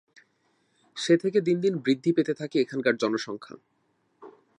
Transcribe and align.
সে 0.97 1.13
থেকে 1.17 1.39
দিন 1.41 1.57
দিন 1.61 1.73
বৃদ্ধি 1.77 2.11
পেতে 2.13 2.33
থাকে 2.33 2.57
এখানের 2.59 2.95
জনসংখ্যা। 2.95 3.55